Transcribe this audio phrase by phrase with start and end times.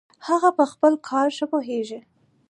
[0.27, 1.99] هغه په خپل کار ښه پوهیږي